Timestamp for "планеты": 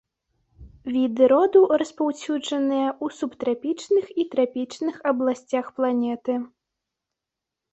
5.77-6.33